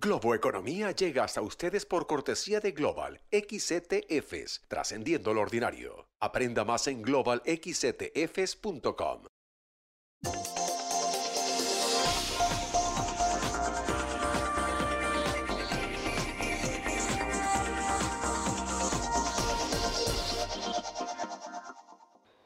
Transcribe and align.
Globo 0.00 0.32
Economía 0.32 0.92
llega 0.92 1.24
hasta 1.24 1.42
ustedes 1.42 1.84
por 1.84 2.06
cortesía 2.06 2.60
de 2.60 2.70
Global 2.70 3.20
XETFs, 3.32 4.62
trascendiendo 4.68 5.34
lo 5.34 5.40
ordinario. 5.40 6.06
Aprenda 6.20 6.64
más 6.64 6.86
en 6.86 7.02
globalxetfs.com. 7.02 9.22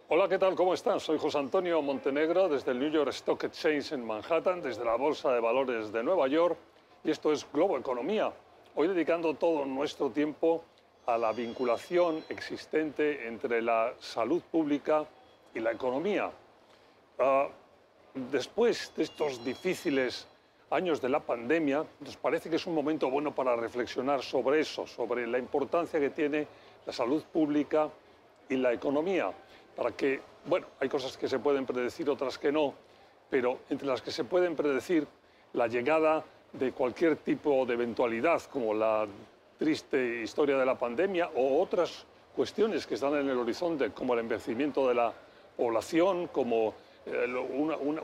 Hola, 0.08 0.28
¿qué 0.28 0.38
tal? 0.38 0.54
¿Cómo 0.54 0.72
están? 0.72 1.00
Soy 1.00 1.18
José 1.18 1.36
Antonio 1.36 1.82
Montenegro 1.82 2.48
desde 2.48 2.70
el 2.70 2.78
New 2.78 2.90
York 2.90 3.10
Stock 3.10 3.44
Exchange 3.44 3.92
en 3.92 4.06
Manhattan, 4.06 4.62
desde 4.62 4.86
la 4.86 4.96
Bolsa 4.96 5.32
de 5.32 5.40
Valores 5.40 5.92
de 5.92 6.02
Nueva 6.02 6.28
York, 6.28 6.56
y 7.04 7.10
esto 7.10 7.32
es 7.32 7.46
Globo 7.52 7.76
Economía. 7.76 8.32
Hoy 8.76 8.88
dedicando 8.88 9.34
todo 9.34 9.64
nuestro 9.64 10.10
tiempo 10.10 10.64
a 11.06 11.18
la 11.18 11.32
vinculación 11.32 12.24
existente 12.28 13.26
entre 13.26 13.60
la 13.60 13.92
salud 13.98 14.40
pública 14.42 15.04
y 15.52 15.58
la 15.58 15.72
economía. 15.72 16.30
Ah, 17.18 17.48
después 18.14 18.92
de 18.96 19.02
estos 19.02 19.44
difíciles 19.44 20.28
años 20.70 21.00
de 21.00 21.08
la 21.08 21.18
pandemia, 21.18 21.84
nos 22.00 22.16
parece 22.16 22.48
que 22.48 22.56
es 22.56 22.66
un 22.66 22.74
momento 22.74 23.10
bueno 23.10 23.34
para 23.34 23.56
reflexionar 23.56 24.22
sobre 24.22 24.60
eso, 24.60 24.86
sobre 24.86 25.26
la 25.26 25.38
importancia 25.38 25.98
que 25.98 26.10
tiene 26.10 26.46
la 26.86 26.92
salud 26.92 27.22
pública 27.24 27.90
y 28.48 28.56
la 28.56 28.72
economía 28.72 29.32
para 29.76 29.90
que, 29.90 30.20
bueno, 30.46 30.68
hay 30.78 30.88
cosas 30.88 31.16
que 31.16 31.28
se 31.28 31.40
pueden 31.40 31.66
predecir, 31.66 32.08
otras 32.08 32.38
que 32.38 32.52
no, 32.52 32.74
pero 33.28 33.60
entre 33.70 33.88
las 33.88 34.00
que 34.00 34.12
se 34.12 34.24
pueden 34.24 34.54
predecir 34.54 35.06
la 35.52 35.66
llegada 35.66 36.24
de 36.52 36.72
cualquier 36.72 37.16
tipo 37.16 37.64
de 37.66 37.74
eventualidad, 37.74 38.42
como 38.42 38.74
la 38.74 39.06
triste 39.58 40.22
historia 40.22 40.58
de 40.58 40.66
la 40.66 40.78
pandemia 40.78 41.30
o 41.36 41.60
otras 41.60 42.04
cuestiones 42.34 42.86
que 42.86 42.94
están 42.94 43.14
en 43.14 43.28
el 43.28 43.38
horizonte, 43.38 43.90
como 43.90 44.14
el 44.14 44.20
envejecimiento 44.20 44.88
de 44.88 44.94
la 44.94 45.12
población, 45.56 46.28
como 46.28 46.74
eh, 47.06 47.26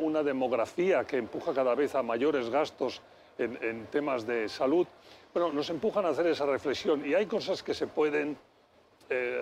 una, 0.01 0.23
demografía 0.23 1.05
que 1.05 1.17
empuja 1.17 1.53
cada 1.53 1.75
vez 1.75 1.95
a 1.95 2.03
mayores 2.03 2.51
gastos 2.51 3.01
en, 3.39 3.87
temas 3.87 4.27
de 4.27 4.49
salud, 4.49 4.87
bueno, 5.33 5.53
nos 5.53 5.71
empujan 5.71 6.05
a 6.07 6.09
hacer 6.09 6.27
esa 6.27 6.45
reflexión 6.45 7.07
y 7.07 7.15
hay 7.15 7.27
cosas 7.27 7.63
que 7.63 7.73
se 7.73 7.87
pueden, 7.87 8.37
eh, 9.09 9.41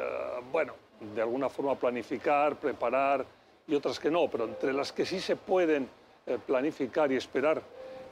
bueno, 0.52 0.74
de 1.14 1.22
alguna 1.22 1.48
forma 1.48 1.74
planificar, 1.76 2.56
preparar 2.56 3.24
y 3.66 3.74
otras 3.74 3.98
que 3.98 4.10
no, 4.10 4.28
pero 4.28 4.44
entre 4.44 4.72
las 4.72 4.92
que 4.92 5.06
sí 5.06 5.20
se 5.20 5.36
pueden 5.36 5.88
eh, 6.26 6.38
planificar 6.46 7.10
y 7.10 7.16
esperar 7.16 7.62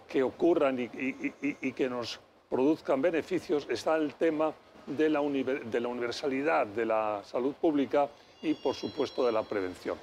que 0.09 0.23
ocurran 0.23 0.79
y, 0.79 1.73
que 1.73 1.89
nos 1.89 2.21
produzcan 2.49 3.03
beneficios 3.03 3.67
está 3.69 3.97
el 3.97 4.15
tema 4.15 4.53
de 4.87 5.09
la, 5.09 5.21
universalidad 5.21 6.67
de 6.67 6.87
la 6.87 7.23
salud 7.25 7.55
pública 7.55 8.09
y, 8.43 8.55
por 8.55 8.75
supuesto, 8.75 9.25
de 9.25 9.33
la 9.33 9.43
prevención. 9.43 9.99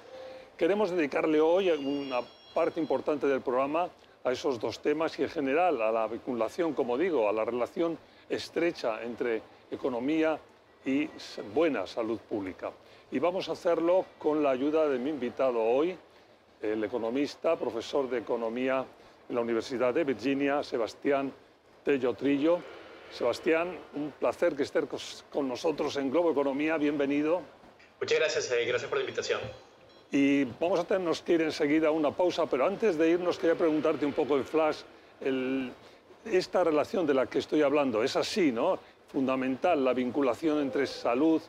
Queremos 0.57 0.91
dedicarle 0.91 1.39
hoy 1.39 1.69
una 1.69 2.21
parte 2.53 2.79
importante 2.79 3.27
del 3.27 3.41
programa 3.41 3.89
a 4.23 4.31
esos 4.31 4.59
dos 4.59 4.81
temas 4.81 5.17
y, 5.19 5.23
en 5.23 5.29
general, 5.29 5.81
a 5.81 5.91
la 5.91 6.07
vinculación, 6.07 6.73
como 6.73 6.97
digo, 6.97 7.29
a 7.29 7.33
la 7.33 7.45
relación 7.45 7.97
estrecha 8.29 9.01
entre 9.03 9.41
economía 9.69 10.39
y 10.85 11.09
buena 11.53 11.85
salud 11.85 12.19
pública. 12.19 12.71
Y 13.11 13.19
vamos 13.19 13.49
a 13.49 13.53
hacerlo 13.53 14.05
con 14.17 14.41
la 14.41 14.51
ayuda 14.51 14.87
de 14.87 14.97
mi 14.97 15.09
invitado 15.09 15.61
hoy, 15.61 15.97
el 16.61 16.83
economista, 16.83 17.55
profesor 17.55 18.09
de 18.09 18.19
Economía 18.19 18.85
en 19.31 19.35
la 19.35 19.41
Universidad 19.41 19.93
de 19.93 20.03
Virginia, 20.03 20.61
Sebastián 20.61 21.31
Tello 21.85 22.13
Trillo. 22.13 22.59
Sebastián, 23.13 23.77
un 23.95 24.11
placer 24.11 24.55
que 24.55 24.63
estés 24.63 25.23
con 25.31 25.47
nosotros 25.47 25.95
en 25.95 26.11
Globo 26.11 26.31
Economía. 26.31 26.77
Bienvenido. 26.77 27.41
Muchas 27.99 28.19
gracias, 28.19 28.51
eh, 28.51 28.65
gracias 28.65 28.89
por 28.89 28.97
la 28.97 29.05
invitación. 29.05 29.39
Y 30.11 30.43
vamos 30.59 30.81
a 30.81 30.83
tenernos 30.83 31.21
que 31.21 31.33
ir 31.33 31.41
enseguida 31.43 31.87
a 31.87 31.91
una 31.91 32.11
pausa, 32.11 32.45
pero 32.45 32.65
antes 32.65 32.97
de 32.97 33.09
irnos 33.09 33.37
quería 33.37 33.55
preguntarte 33.55 34.05
un 34.05 34.11
poco 34.11 34.35
en 34.35 34.43
flash, 34.43 34.81
esta 36.25 36.63
relación 36.65 37.07
de 37.07 37.13
la 37.13 37.25
que 37.25 37.39
estoy 37.39 37.61
hablando, 37.61 38.03
es 38.03 38.17
así, 38.17 38.51
¿no? 38.51 38.79
fundamental 39.07 39.83
la 39.83 39.93
vinculación 39.93 40.59
entre 40.59 40.85
salud 40.87 41.41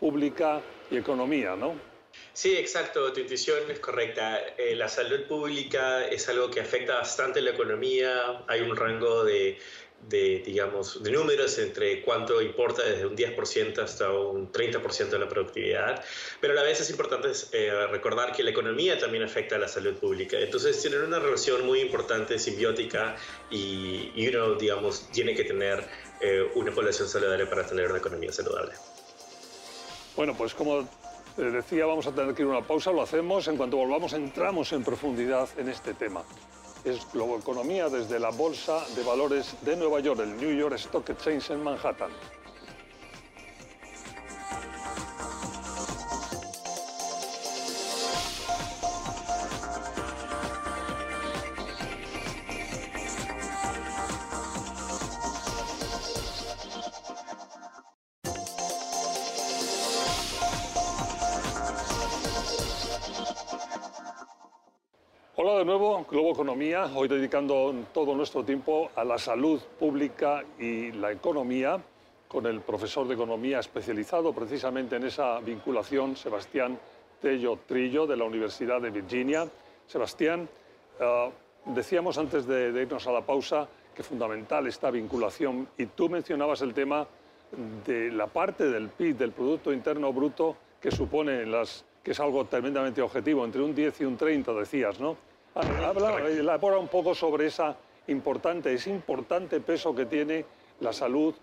pública 0.00 0.60
y 0.90 0.96
economía, 0.96 1.54
¿no? 1.54 1.89
Sí, 2.32 2.56
exacto, 2.56 3.12
tu 3.12 3.20
intuición 3.20 3.70
es 3.70 3.80
correcta. 3.80 4.40
Eh, 4.56 4.74
la 4.76 4.88
salud 4.88 5.22
pública 5.24 6.06
es 6.06 6.28
algo 6.28 6.50
que 6.50 6.60
afecta 6.60 6.94
bastante 6.94 7.40
la 7.40 7.50
economía, 7.50 8.44
hay 8.46 8.60
un 8.60 8.76
rango 8.76 9.24
de, 9.24 9.58
de, 10.08 10.42
digamos, 10.44 11.02
de 11.02 11.10
números 11.10 11.58
entre 11.58 12.02
cuánto 12.02 12.40
importa 12.40 12.82
desde 12.82 13.06
un 13.06 13.16
10% 13.16 13.78
hasta 13.82 14.10
un 14.12 14.50
30% 14.50 15.10
de 15.10 15.18
la 15.18 15.28
productividad, 15.28 16.02
pero 16.40 16.52
a 16.52 16.56
la 16.56 16.62
vez 16.62 16.80
es 16.80 16.90
importante 16.90 17.28
eh, 17.52 17.86
recordar 17.88 18.32
que 18.32 18.42
la 18.42 18.50
economía 18.50 18.98
también 18.98 19.24
afecta 19.24 19.56
a 19.56 19.58
la 19.58 19.68
salud 19.68 19.94
pública. 19.94 20.38
Entonces 20.38 20.80
tienen 20.80 21.02
una 21.02 21.18
relación 21.18 21.66
muy 21.66 21.80
importante, 21.80 22.38
simbiótica, 22.38 23.16
y, 23.50 24.12
y 24.14 24.28
uno, 24.28 24.54
digamos, 24.54 25.10
tiene 25.12 25.34
que 25.34 25.44
tener 25.44 25.84
eh, 26.20 26.48
una 26.54 26.72
población 26.72 27.08
saludable 27.08 27.46
para 27.46 27.66
tener 27.66 27.88
una 27.88 27.98
economía 27.98 28.32
saludable. 28.32 28.72
Bueno, 30.16 30.36
pues 30.36 30.54
como 30.54 30.88
decía, 31.44 31.86
vamos 31.86 32.06
a 32.06 32.12
tener 32.12 32.34
que 32.34 32.42
ir 32.42 32.48
a 32.48 32.50
una 32.50 32.66
pausa, 32.66 32.92
lo 32.92 33.02
hacemos, 33.02 33.48
en 33.48 33.56
cuanto 33.56 33.76
volvamos 33.76 34.12
entramos 34.12 34.72
en 34.72 34.84
profundidad 34.84 35.48
en 35.56 35.68
este 35.68 35.94
tema 35.94 36.22
es 36.84 37.06
Economía 37.38 37.88
desde 37.88 38.18
la 38.18 38.30
Bolsa 38.30 38.84
de 38.96 39.02
Valores 39.02 39.54
de 39.62 39.76
Nueva 39.76 40.00
York, 40.00 40.20
el 40.20 40.36
New 40.36 40.56
York 40.56 40.74
Stock 40.76 41.08
Exchange 41.10 41.50
en 41.50 41.62
Manhattan. 41.62 42.10
Hoy 66.82 67.08
dedicando 67.08 67.74
todo 67.92 68.14
nuestro 68.14 68.42
tiempo 68.42 68.90
a 68.96 69.04
la 69.04 69.18
salud 69.18 69.60
pública 69.78 70.42
y 70.58 70.92
la 70.92 71.12
economía, 71.12 71.78
con 72.26 72.46
el 72.46 72.62
profesor 72.62 73.06
de 73.06 73.14
Economía 73.14 73.58
especializado 73.58 74.32
precisamente 74.32 74.96
en 74.96 75.04
esa 75.04 75.40
vinculación, 75.40 76.16
Sebastián 76.16 76.78
Tello 77.20 77.58
Trillo, 77.66 78.06
de 78.06 78.16
la 78.16 78.24
Universidad 78.24 78.80
de 78.80 78.88
Virginia. 78.88 79.46
Sebastián, 79.86 80.48
eh, 80.98 81.30
decíamos 81.66 82.16
antes 82.16 82.46
de, 82.46 82.68
irnos 82.80 83.06
a 83.06 83.12
la 83.12 83.26
pausa 83.26 83.68
que 83.94 84.02
fundamental 84.02 84.66
esta 84.66 84.90
vinculación 84.90 85.68
y 85.76 85.84
tú 85.86 86.08
mencionabas 86.08 86.62
el 86.62 86.72
tema 86.72 87.06
de 87.84 88.10
la 88.10 88.26
parte 88.26 88.70
del 88.70 88.88
PIB, 88.88 89.18
del 89.18 89.32
Producto 89.32 89.70
Interno 89.70 90.14
Bruto, 90.14 90.56
que 90.80 90.90
supone 90.90 91.44
las 91.44 91.84
que 92.02 92.12
es 92.12 92.20
algo 92.20 92.46
tremendamente 92.46 93.02
objetivo, 93.02 93.44
entre 93.44 93.60
un 93.60 93.74
10 93.74 94.00
y 94.00 94.04
un 94.06 94.16
30, 94.16 94.54
decías, 94.54 94.98
¿no? 94.98 95.29
Habla, 95.54 96.28
elabora 96.28 96.78
un 96.78 96.88
poco 96.88 97.14
sobre 97.14 97.46
esa 97.46 97.76
importante, 98.06 98.72
ese 98.72 98.90
importante 98.90 99.60
peso 99.60 99.94
que 99.94 100.06
tiene 100.06 100.44
la 100.80 100.92
salud 100.92 101.34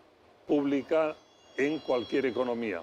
pública 0.45 1.15
en 1.57 1.79
cualquier 1.79 2.25
economía. 2.25 2.81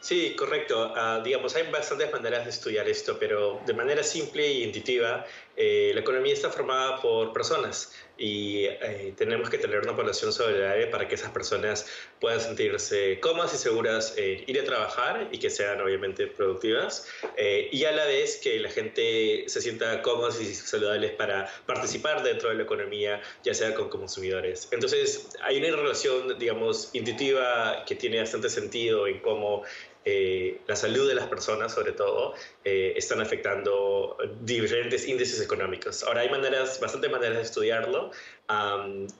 Sí, 0.00 0.36
correcto. 0.36 0.92
Ah, 0.94 1.20
digamos, 1.24 1.56
hay 1.56 1.68
bastantes 1.70 2.12
maneras 2.12 2.44
de 2.44 2.50
estudiar 2.50 2.88
esto, 2.88 3.18
pero 3.18 3.60
de 3.66 3.74
manera 3.74 4.02
simple 4.04 4.46
e 4.46 4.60
intuitiva, 4.60 5.26
eh, 5.56 5.90
la 5.94 6.00
economía 6.00 6.34
está 6.34 6.50
formada 6.50 7.00
por 7.00 7.32
personas 7.32 7.92
y 8.18 8.64
eh, 8.64 9.14
tenemos 9.16 9.50
que 9.50 9.58
tener 9.58 9.80
una 9.80 9.96
población 9.96 10.32
solidaria 10.32 10.90
para 10.90 11.08
que 11.08 11.14
esas 11.14 11.30
personas 11.30 11.86
puedan 12.20 12.40
sentirse 12.40 13.18
cómodas 13.20 13.54
y 13.54 13.56
seguras 13.56 14.14
en 14.16 14.44
ir 14.46 14.60
a 14.60 14.64
trabajar 14.64 15.28
y 15.32 15.38
que 15.38 15.50
sean 15.50 15.80
obviamente 15.80 16.26
productivas 16.26 17.08
eh, 17.36 17.68
y 17.72 17.84
a 17.84 17.92
la 17.92 18.04
vez 18.04 18.38
que 18.42 18.58
la 18.58 18.70
gente 18.70 19.44
se 19.48 19.60
sienta 19.60 20.02
cómodos 20.02 20.40
y 20.40 20.54
saludables 20.54 21.12
para 21.12 21.46
participar 21.66 22.22
dentro 22.22 22.50
de 22.50 22.56
la 22.56 22.62
economía, 22.62 23.22
ya 23.42 23.54
sea 23.54 23.74
con 23.74 23.88
consumidores. 23.88 24.68
Entonces, 24.72 25.28
hay 25.42 25.58
una 25.58 25.74
relación, 25.74 26.38
digamos, 26.38 26.90
intuitiva 26.92 27.84
que 27.86 27.94
tiene 27.94 28.20
bastante 28.20 28.50
sentido 28.50 29.06
en 29.06 29.20
cómo 29.20 29.64
eh, 30.08 30.60
la 30.68 30.76
salud 30.76 31.08
de 31.08 31.16
las 31.16 31.26
personas, 31.26 31.74
sobre 31.74 31.90
todo, 31.90 32.34
eh, 32.64 32.94
están 32.94 33.20
afectando 33.20 34.16
diferentes 34.40 35.08
índices 35.08 35.40
económicos. 35.40 36.04
Ahora, 36.04 36.20
hay 36.20 36.30
maneras, 36.30 36.78
bastante 36.78 37.08
maneras 37.08 37.38
de 37.38 37.42
estudiarlo 37.42 38.12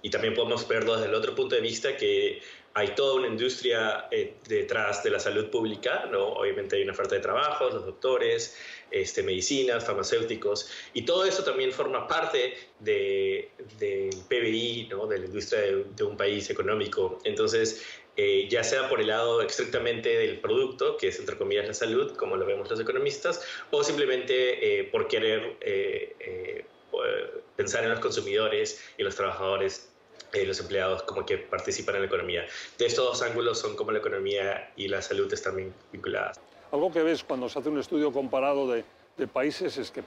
y 0.03 0.11
también 0.11 0.35
podemos 0.35 0.69
verlo 0.69 0.95
desde 0.95 1.09
el 1.09 1.15
otro 1.17 1.35
punto 1.35 1.57
de 1.57 1.61
vista 1.61 1.97
que 1.97 2.41
hay 2.77 2.89
toda 2.95 3.15
una 3.15 3.29
industria 3.29 4.07
eh, 4.11 4.35
detrás 4.47 5.03
de 5.03 5.09
la 5.09 5.19
salud 5.19 5.49
pública, 5.49 6.07
¿no? 6.13 6.25
Obviamente 6.35 6.77
hay 6.77 6.83
una 6.83 6.93
oferta 6.93 7.15
de 7.15 7.23
trabajo, 7.23 7.71
los 7.71 7.87
doctores, 7.87 8.55
este, 8.91 9.23
medicinas, 9.23 9.83
farmacéuticos, 9.83 10.71
y 10.93 11.07
todo 11.07 11.25
eso 11.25 11.43
también 11.43 11.73
forma 11.73 12.07
parte 12.07 12.55
del 12.79 13.49
de 13.79 14.11
PBI, 14.29 14.89
¿no? 14.91 15.07
De 15.07 15.19
la 15.21 15.25
industria 15.25 15.63
de, 15.63 16.05
un 16.05 16.19
país 16.19 16.51
económico. 16.51 17.19
Entonces, 17.25 17.83
eh, 18.17 18.49
ya 18.49 18.65
sea 18.65 18.89
por 18.89 19.01
el 19.01 19.09
lado 19.09 19.43
estrictamente 19.43 20.09
del 20.09 20.41
producto, 20.41 20.97
que 20.97 21.09
es 21.09 21.19
entre 21.19 21.37
comillas 21.37 21.67
la 21.67 21.75
salud, 21.75 22.17
como 22.17 22.37
lo 22.37 22.47
vemos 22.47 22.71
los 22.71 22.81
economistas, 22.81 23.43
o 23.71 23.85
simplemente 23.85 24.81
eh, 24.81 24.85
por 24.85 25.09
querer 25.09 25.57
pensar 27.57 27.85
en 27.85 27.91
los 27.91 28.01
consumidores 28.01 28.83
y 28.97 29.03
los 29.03 29.15
trabajadores 29.17 29.91
eh, 30.33 30.45
los 30.45 30.61
empleados 30.61 31.03
como 31.05 31.25
que 31.25 31.39
participan 31.39 31.95
en 31.97 32.03
la 32.03 32.07
economía. 32.09 32.47
De 32.79 32.87
estos 32.87 33.05
dos 33.05 33.23
ángulos 33.23 33.59
son 33.59 33.77
como 33.77 33.93
la 33.93 33.99
economía 33.99 34.73
y 34.77 34.89
la 34.89 35.01
salud 35.01 35.33
están 35.33 35.73
vinculadas. 35.93 36.41
Algo 36.73 36.93
que 36.93 37.03
ves 37.03 37.23
cuando 37.23 37.49
se 37.49 37.59
hace 37.59 37.69
un 37.69 37.79
estudio 37.79 38.13
comparado 38.13 38.71
de, 38.71 38.85
de 39.17 39.27
países 39.27 39.79
es 39.79 39.91
que 39.91 40.01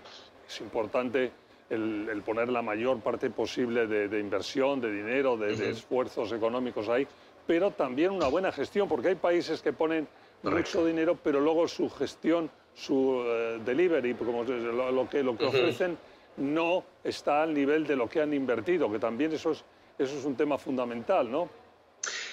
es 0.48 0.62
importante 0.62 1.32
el, 1.70 2.22
poner 2.26 2.50
la 2.50 2.62
mayor 2.62 3.00
parte 3.00 3.30
posible 3.30 3.88
de, 3.88 4.20
inversión, 4.20 4.82
de 4.82 4.92
dinero, 4.92 5.38
de, 5.38 5.70
esfuerzos 5.70 6.32
económicos 6.32 6.90
ahí, 6.90 7.08
pero 7.50 7.72
también 7.72 8.12
una 8.12 8.28
buena 8.28 8.52
gestión, 8.52 8.88
porque 8.88 9.08
hay 9.08 9.16
países 9.16 9.60
que 9.60 9.74
ponen 9.74 10.08
mucho 10.44 10.86
dinero, 10.86 11.18
pero 11.24 11.40
luego 11.40 11.68
su 11.68 11.90
gestión, 11.90 12.48
su 12.76 13.24
eh, 13.26 13.60
delivery, 13.66 14.14
como 14.14 14.44
lo, 14.44 15.10
que, 15.10 15.24
lo 15.24 15.36
que 15.36 15.46
ofrecen, 15.46 15.98
no 16.38 16.84
está 17.04 17.42
al 17.42 17.56
nivel 17.56 17.88
de 17.88 17.96
lo 17.96 18.08
que 18.08 18.22
han 18.22 18.36
invertido, 18.36 18.92
que 18.92 19.00
también 19.00 19.34
eso 19.34 19.54
es 19.54 19.64
eso 19.98 20.18
es 20.18 20.26
un 20.26 20.36
tema 20.38 20.60
fundamental, 20.60 21.30
¿no? 21.30 21.50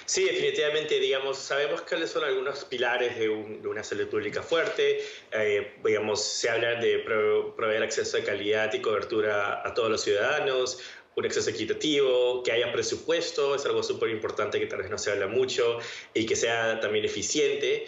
Sí, 0.05 0.23
definitivamente, 0.23 0.99
digamos, 0.99 1.37
sabemos 1.37 1.81
cuáles 1.81 2.09
son 2.09 2.23
algunos 2.23 2.63
pilares 2.63 3.19
de, 3.19 3.27
una 3.27 3.83
salud 3.83 4.07
pública 4.07 4.41
fuerte. 4.41 5.03
Eh, 5.33 5.73
digamos, 5.83 6.23
se 6.23 6.49
habla 6.49 6.75
de 6.75 6.99
proveer 6.99 7.83
acceso 7.83 8.15
de 8.15 8.23
calidad 8.23 8.73
y 8.73 8.81
cobertura 8.81 9.67
a 9.67 9.73
todos 9.73 9.89
los 9.89 10.01
ciudadanos, 10.01 10.79
un 11.17 11.25
acceso 11.25 11.49
equitativo, 11.49 12.43
que 12.43 12.51
haya 12.51 12.71
presupuesto, 12.71 13.55
es 13.55 13.65
algo 13.65 13.81
súper 13.81 14.11
importante 14.11 14.59
que 14.59 14.67
tal 14.67 14.79
vez 14.79 14.91
no 14.91 14.99
se 14.99 15.11
habla 15.11 15.25
mucho, 15.25 15.79
y 16.13 16.27
que 16.27 16.35
sea 16.35 16.79
también 16.79 17.05
eficiente, 17.05 17.87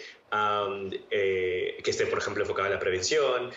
eh, 1.10 1.78
que 1.82 1.90
esté, 1.90 2.06
por 2.06 2.18
ejemplo, 2.18 2.42
enfocado 2.42 2.66
en 2.66 2.74
la 2.74 2.80
prevención, 2.80 3.50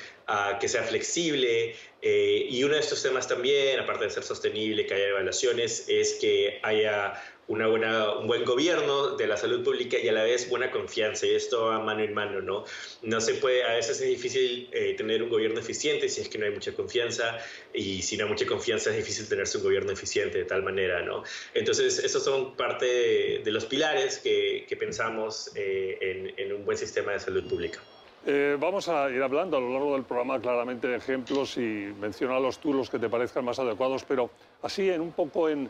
que 0.60 0.68
sea 0.68 0.84
flexible. 0.84 1.76
Eh, 2.04 2.48
y 2.50 2.64
uno 2.64 2.76
de 2.76 2.82
estos 2.82 3.02
temas 3.02 3.28
también, 3.28 3.80
aparte 3.80 4.06
de 4.06 4.12
ser 4.12 4.24
sostenible, 4.24 4.86
que 4.86 4.94
haya 4.94 5.08
evaluaciones, 5.08 5.86
es 5.88 6.14
que 6.22 6.60
haya 6.62 7.14
una 7.48 7.68
buena, 7.68 8.12
un 8.18 8.28
buen 8.28 8.46
gobierno 8.46 9.16
de 9.18 9.28
la 9.28 9.38
salud 9.38 9.64
pública 9.64 9.98
y 9.98 10.08
a 10.08 10.14
la 10.14 10.24
vez 10.24 10.50
buena 10.50 10.72
confianza, 10.72 11.26
y 11.26 11.36
esto 11.36 11.66
va 11.66 11.80
mano 11.80 12.02
en 12.02 12.14
mano, 12.14 12.42
¿no? 12.42 12.64
No 13.02 13.22
se 13.22 13.36
puede, 13.36 13.64
a 13.64 13.74
veces 13.74 14.00
es 14.02 14.08
difícil 14.08 14.70
eh, 14.72 14.94
tener 14.96 15.22
un 15.22 15.30
gobierno 15.30 15.60
eficiente 15.60 16.08
si 16.10 16.22
es 16.22 16.30
que 16.30 16.38
no 16.38 16.46
hay 16.46 16.52
mucha 16.52 16.74
confianza, 16.74 17.38
y 17.74 18.02
si 18.02 18.18
no 18.18 18.26
hay 18.26 18.30
mucha 18.30 18.46
confianza 18.46 18.92
es 18.92 18.98
difícil 18.98 19.28
tenerse 19.28 19.58
un 19.58 19.64
gobierno 19.64 19.92
eficiente 19.92 20.38
de 20.38 20.46
tal 20.46 20.64
manera, 20.64 21.02
¿no? 21.02 21.24
Entonces, 21.54 22.00
esos 22.00 22.24
son 22.24 22.56
parte 22.56 23.42
de, 23.44 23.52
los 23.52 23.66
pilares 23.66 24.18
que, 24.18 24.66
que 24.68 24.76
pensamos 24.76 25.52
eh, 25.56 25.98
en, 26.02 26.34
en, 26.38 26.54
un 26.54 26.66
buen 26.66 26.78
sistema 26.78 27.12
de 27.12 27.20
salud 27.20 27.48
pública. 27.48 27.80
Eh, 28.26 28.56
vamos 28.58 28.88
a 28.88 29.10
ir 29.12 29.22
hablando 29.22 29.58
a 29.58 29.60
lo 29.60 29.74
largo 29.74 29.94
del 29.94 30.04
programa 30.04 30.40
claramente 30.40 30.88
de 30.88 30.96
ejemplos 30.96 31.58
y 31.58 31.94
mencionarlos 32.00 32.58
tú 32.58 32.74
los 32.74 32.90
que 32.90 32.98
te 32.98 33.10
parezcan 33.10 33.44
más 33.44 33.60
adecuados, 33.60 34.06
pero 34.06 34.30
así 34.62 34.90
en 34.90 35.02
un 35.02 35.12
poco 35.12 35.50
en 35.50 35.70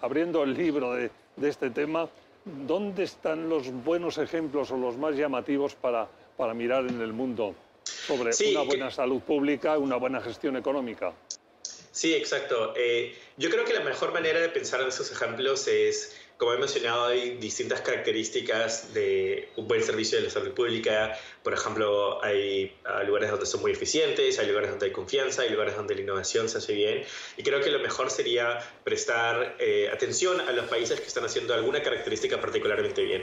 abriendo 0.00 0.42
el 0.42 0.54
libro 0.54 0.94
de, 0.94 1.10
este 1.42 1.70
tema, 1.70 2.08
¿dónde 2.44 3.04
están 3.04 3.48
los 3.48 3.70
buenos 3.84 4.18
ejemplos 4.18 4.70
o 4.70 4.76
los 4.76 4.96
más 4.96 5.16
llamativos 5.16 5.74
para, 5.74 6.08
para 6.36 6.54
mirar 6.54 6.86
en 6.86 7.00
el 7.00 7.12
mundo 7.12 7.54
sobre 7.84 8.30
una 8.50 8.62
buena 8.62 8.90
salud 8.90 9.20
pública, 9.20 9.78
una 9.78 9.96
buena 9.96 10.20
gestión 10.20 10.56
económica? 10.56 11.12
Sí, 11.92 12.14
exacto. 12.14 12.72
Eh, 12.76 13.14
yo 13.36 13.50
creo 13.50 13.64
que 13.64 13.74
la 13.74 13.84
mejor 13.84 14.12
manera 14.12 14.40
de 14.40 14.48
pensar 14.48 14.80
en 14.80 14.88
esos 14.88 15.12
ejemplos 15.12 15.68
es 15.68 16.18
como 16.42 16.54
he 16.54 16.58
mencionado, 16.58 17.06
hay 17.06 17.36
distintas 17.36 17.82
características 17.82 18.92
de 18.92 19.50
un 19.54 19.68
buen 19.68 19.80
servicio 19.80 20.18
de 20.18 20.24
la 20.24 20.30
salud 20.30 20.50
pública. 20.50 21.16
Por 21.44 21.52
ejemplo, 21.52 22.20
hay 22.24 22.74
lugares 23.06 23.30
donde 23.30 23.46
son 23.46 23.60
muy 23.60 23.70
eficientes, 23.70 24.40
hay 24.40 24.48
lugares 24.48 24.70
donde 24.70 24.86
hay 24.86 24.92
confianza, 24.92 25.42
hay 25.42 25.50
lugares 25.50 25.76
donde 25.76 25.94
la 25.94 26.00
innovación 26.00 26.48
se 26.48 26.58
hace 26.58 26.74
bien. 26.74 27.04
Y 27.36 27.44
creo 27.44 27.60
que 27.60 27.70
lo 27.70 27.78
mejor 27.78 28.10
sería 28.10 28.58
prestar 28.82 29.54
eh, 29.60 29.88
atención 29.92 30.40
a 30.40 30.50
los 30.50 30.64
países 30.64 30.98
que 30.98 31.06
están 31.06 31.24
haciendo 31.24 31.54
alguna 31.54 31.80
característica 31.80 32.40
particularmente 32.40 33.04
bien. 33.04 33.22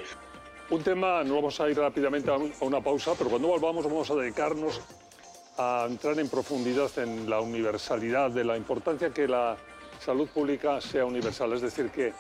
Un 0.70 0.82
tema, 0.82 1.22
no 1.26 1.36
vamos 1.36 1.60
a 1.60 1.70
ir 1.70 1.78
rápidamente 1.78 2.32
a 2.32 2.38
una 2.62 2.82
pausa, 2.82 3.16
pero 3.18 3.30
cuando 3.30 3.50
volvamos 3.50 3.84
vamos 3.84 4.10
a 4.12 4.16
dedicarnos 4.16 4.80
a 5.58 5.88
entrar 5.90 6.18
en 6.18 6.30
profundidad 6.30 6.90
en 7.00 7.30
la 7.30 7.42
universalidad, 7.42 8.32
de 8.32 8.46
la 8.46 8.56
importancia 8.56 9.10
que 9.10 9.28
la 9.28 9.58
salud 10.00 10.30
pública 10.30 10.80
sea 10.80 11.04
universal. 11.04 11.52
Es 11.52 11.62
decir, 11.62 11.90
que 11.90 12.14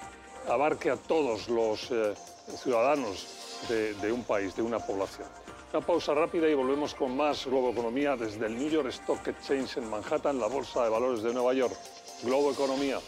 abarque 0.49 0.89
a 0.89 0.97
todos 0.97 1.47
los 1.47 1.91
eh, 1.91 2.13
ciudadanos 2.57 3.27
de, 3.67 4.11
un 4.11 4.23
país, 4.23 4.55
de 4.55 4.61
una 4.61 4.79
población. 4.79 5.27
Una 5.71 5.85
pausa 5.85 6.13
rápida 6.15 6.49
y 6.49 6.55
volvemos 6.55 6.95
con 6.95 7.15
más 7.15 7.45
Globo 7.45 7.69
Economía 7.69 8.15
desde 8.15 8.47
el 8.47 8.57
New 8.57 8.69
York 8.69 8.87
Stock 8.89 9.27
Exchange 9.27 9.77
en 9.77 9.89
Manhattan, 9.89 10.39
la 10.39 10.47
Bolsa 10.47 10.83
de 10.83 10.89
Valores 10.89 11.21
de 11.21 11.33
Nueva 11.33 11.53
York. 11.53 11.75
Globo 12.23 12.51
Economía. 12.51 12.99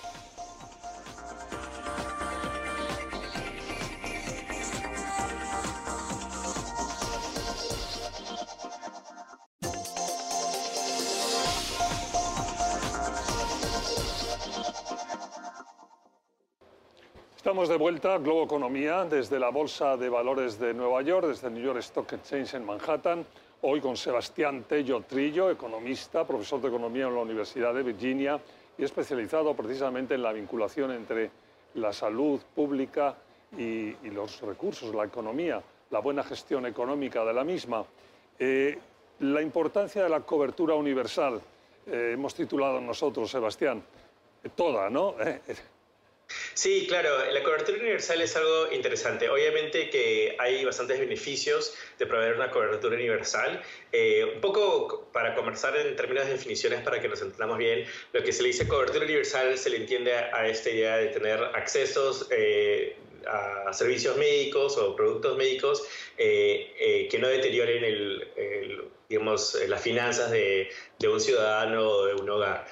Vuelta, 18.02 18.18
Globo 18.18 18.46
Economía, 18.46 19.06
desde 19.06 19.38
la 19.38 19.50
Bolsa 19.50 19.96
de 19.96 20.10
Valores 20.10 20.58
de 20.58 20.74
Nueva 20.74 21.04
York, 21.04 21.28
desde 21.28 21.50
el 21.50 21.54
New 21.54 21.64
York 21.64 21.78
Stock 21.80 22.12
Exchange 22.14 22.56
en 22.56 22.66
Manhattan. 22.66 23.24
Hoy 23.62 23.80
con 23.80 23.96
Sebastián 23.96 24.64
Tello 24.68 25.02
Trillo, 25.02 25.52
economista, 25.52 26.26
profesor 26.26 26.60
de 26.62 26.70
Economía 26.70 27.06
en 27.06 27.14
la 27.14 27.22
Universidad 27.22 27.76
de 27.76 27.84
Virginia 27.84 28.40
y 28.76 28.84
especializado 28.84 29.54
precisamente 29.54 30.16
en 30.16 30.24
la 30.24 30.34
vinculación 30.34 30.92
entre 30.92 31.30
la 31.76 31.94
salud 31.94 32.42
pública 32.56 33.16
y, 33.56 33.94
los 34.10 34.42
recursos, 34.42 34.96
la 34.96 35.06
economía, 35.06 35.62
la 35.92 36.00
buena 36.00 36.24
gestión 36.24 36.66
económica 36.66 37.24
de 37.24 37.34
la 37.34 37.44
misma. 37.44 37.86
Eh, 38.40 38.80
la 39.20 39.44
importancia 39.44 40.02
de 40.02 40.10
la 40.10 40.22
cobertura 40.22 40.74
universal, 40.74 41.40
eh, 41.86 42.12
hemos 42.14 42.34
titulado 42.34 42.82
nosotros, 42.82 43.30
Sebastián, 43.30 43.84
toda, 44.56 44.90
¿no? 44.90 45.14
Sí, 46.54 46.86
claro, 46.88 47.10
la 47.32 47.44
cobertura 47.44 47.78
universal 47.78 48.22
es 48.22 48.36
algo 48.36 48.72
interesante. 48.72 49.30
Obviamente 49.30 49.90
que 49.90 50.36
hay 50.40 50.64
bastantes 50.66 51.00
beneficios 51.00 51.74
de 51.98 52.06
proveer 52.06 52.36
una 52.36 52.52
cobertura 52.52 52.96
universal. 52.96 53.62
Eh, 53.92 54.26
un 54.36 54.42
poco 54.42 55.10
para 55.14 55.34
conversar 55.36 55.76
en 55.78 55.96
términos 55.96 56.26
de 56.26 56.34
definiciones 56.34 56.82
para 56.82 57.02
que 57.02 57.08
nos 57.08 57.22
entendamos 57.22 57.58
bien, 57.58 57.86
lo 58.14 58.24
que 58.24 58.32
se 58.32 58.44
le 58.44 58.50
dice 58.50 58.68
cobertura 58.68 59.06
universal 59.06 59.58
se 59.58 59.70
le 59.70 59.78
entiende 59.78 60.14
a, 60.14 60.48
esta 60.48 60.70
idea 60.70 60.98
de 60.98 61.08
tener 61.08 61.42
accesos 61.54 62.28
eh, 62.32 62.96
a 63.28 63.72
servicios 63.72 64.18
médicos 64.18 64.78
o 64.78 64.96
productos 64.96 65.38
médicos 65.38 65.84
eh, 66.18 67.08
que 67.10 67.20
no 67.20 67.28
deterioren 67.28 67.84
el, 67.84 68.88
digamos, 69.08 69.58
las 69.68 69.82
finanzas 69.82 70.32
de 70.32 70.70
un 71.08 71.20
ciudadano 71.20 71.88
o 71.88 72.06
de 72.08 72.16
un 72.16 72.30
hogar 72.30 72.66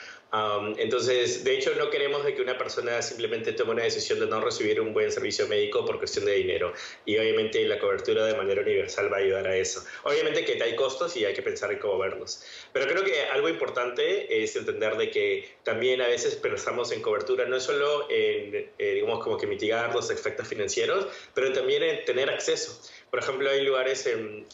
entonces, 0.78 1.44
de 1.44 1.56
hecho, 1.56 1.74
no 1.76 1.90
queremos 1.90 2.24
de 2.24 2.36
que 2.36 2.42
una 2.42 2.58
persona 2.58 3.02
simplemente 3.02 3.54
tome 3.54 3.72
una 3.72 3.84
decisión 3.84 4.20
de 4.20 4.28
no 4.28 4.40
recibir 4.40 4.80
un 4.80 4.94
buen 4.94 5.12
servicio 5.12 5.48
médico 5.48 5.86
por 5.86 5.98
cuestión 5.98 6.26
de 6.26 6.34
dinero. 6.34 6.74
Y 7.06 7.18
obviamente 7.18 7.64
la 7.66 7.80
cobertura 7.80 8.26
de 8.26 8.36
manera 8.36 8.62
universal 8.62 9.12
va 9.12 9.18
a 9.18 9.20
ayudar 9.22 9.48
a 9.48 9.56
eso. 9.56 9.84
Obviamente 10.04 10.46
que 10.46 10.62
hay 10.62 10.76
costos 10.76 11.18
y 11.18 11.26
hay 11.26 11.34
que 11.34 11.42
pensar 11.42 11.72
en 11.72 11.80
cómo 11.80 11.98
verlos. 11.98 12.44
Pero 12.74 12.88
creo 12.88 13.04
que 13.04 13.24
algo 13.24 13.50
importante 13.50 14.44
es 14.44 14.56
entender 14.56 14.98
de 14.98 15.10
que 15.10 15.50
también 15.64 16.02
a 16.02 16.08
veces 16.08 16.36
pensamos 16.36 16.92
en 16.92 17.02
cobertura 17.02 17.46
no 17.46 17.60
solo 17.60 18.08
en, 18.10 18.70
eh, 18.78 18.94
digamos, 18.94 19.24
como 19.24 19.38
que 19.38 19.48
mitigar 19.48 19.94
los 19.96 20.12
efectos 20.12 20.48
financieros, 20.48 21.08
pero 21.34 21.52
también 21.54 21.82
en 21.82 22.06
tener 22.06 22.30
acceso. 22.30 22.80
Por 23.10 23.20
ejemplo, 23.20 23.50
hay 23.50 23.64
lugares 23.64 24.06
en, 24.06 24.46